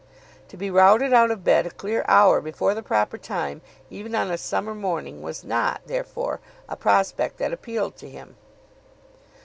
To 0.47 0.57
be 0.57 0.71
routed 0.71 1.13
out 1.13 1.29
of 1.29 1.43
bed 1.43 1.67
a 1.67 1.69
clear 1.69 2.03
hour 2.07 2.41
before 2.41 2.73
the 2.73 2.81
proper 2.81 3.19
time, 3.19 3.61
even 3.91 4.15
on 4.15 4.31
a 4.31 4.37
summer 4.39 4.73
morning, 4.73 5.21
was 5.21 5.43
not, 5.43 5.81
therefore, 5.85 6.39
a 6.67 6.75
prospect 6.75 7.37
that 7.37 7.53
appealed 7.53 7.97
to 7.97 8.09
him. 8.09 8.35